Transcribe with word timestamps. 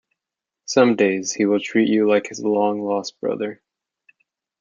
Some 0.65 0.95
days 0.95 1.31
he 1.33 1.45
will 1.45 1.59
treat 1.59 1.87
you 1.87 2.09
like 2.09 2.25
his 2.25 2.39
long-lost 2.43 3.19
brother. 3.21 3.61